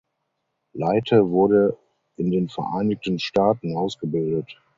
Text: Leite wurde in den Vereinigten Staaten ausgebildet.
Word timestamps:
Leite 0.73 1.29
wurde 1.29 1.77
in 2.15 2.31
den 2.31 2.49
Vereinigten 2.49 3.19
Staaten 3.19 3.77
ausgebildet. 3.77 4.57